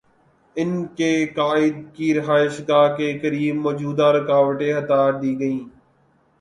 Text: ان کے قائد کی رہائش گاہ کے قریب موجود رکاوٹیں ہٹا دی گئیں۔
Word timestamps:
ان 0.55 0.71
کے 0.95 1.09
قائد 1.35 1.75
کی 1.93 2.13
رہائش 2.13 2.59
گاہ 2.67 2.95
کے 2.97 3.11
قریب 3.19 3.55
موجود 3.57 3.99
رکاوٹیں 4.15 4.73
ہٹا 4.77 5.01
دی 5.21 5.39
گئیں۔ 5.39 5.59